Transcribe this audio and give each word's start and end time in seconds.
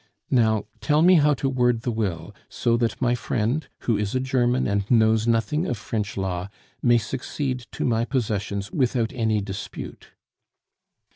Now, 0.31 0.65
tell 0.79 1.03
me 1.03 1.13
how 1.17 1.35
to 1.35 1.47
word 1.47 1.81
the 1.81 1.91
will, 1.91 2.33
so 2.49 2.75
that 2.75 2.99
my 2.99 3.13
friend, 3.13 3.67
who 3.81 3.97
is 3.97 4.15
a 4.15 4.19
German 4.19 4.65
and 4.65 4.89
knows 4.89 5.27
nothing 5.27 5.67
of 5.67 5.77
French 5.77 6.17
law, 6.17 6.49
may 6.81 6.97
succeed 6.97 7.67
to 7.73 7.85
my 7.85 8.05
possessions 8.05 8.71
without 8.71 9.13
any 9.13 9.41
dispute." 9.41 10.13